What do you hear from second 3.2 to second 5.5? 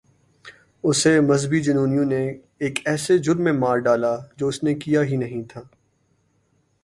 جرم میں مار ڈالا جو اس نے کیا ہی نہیں